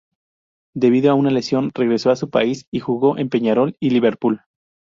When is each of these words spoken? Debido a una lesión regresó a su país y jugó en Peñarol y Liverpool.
Debido 0.75 1.11
a 1.11 1.13
una 1.13 1.29
lesión 1.29 1.69
regresó 1.75 2.09
a 2.09 2.15
su 2.15 2.31
país 2.31 2.65
y 2.71 2.79
jugó 2.79 3.19
en 3.19 3.29
Peñarol 3.29 3.77
y 3.79 3.91
Liverpool. 3.91 4.41